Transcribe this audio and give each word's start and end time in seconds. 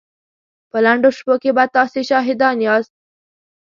په 0.69 0.77
لنډو 0.85 1.09
شپو 1.17 1.35
کې 1.43 1.51
به 1.55 1.63
تاسې 1.75 1.99
شاهدان 2.09 2.57
ياست. 2.67 2.93